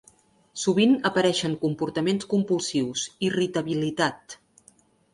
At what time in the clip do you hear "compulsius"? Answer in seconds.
2.33-3.07